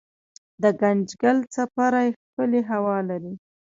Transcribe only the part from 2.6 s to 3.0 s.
هوا